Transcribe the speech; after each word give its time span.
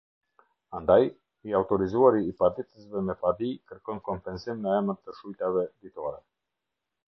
Andaj, 0.77 1.03
i 1.49 1.53
autorizuari 1.59 2.23
i 2.31 2.33
paditësve 2.41 3.03
me 3.11 3.17
padi 3.27 3.53
kërkon 3.73 4.03
kompensim 4.11 4.65
në 4.67 4.75
emër 4.81 5.01
të 5.07 5.19
shujtave 5.23 5.71
ditore. 5.87 6.19